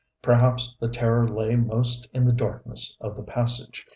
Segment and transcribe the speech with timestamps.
[0.23, 3.85] Perhaps the terror lay most in the darkness of the passage.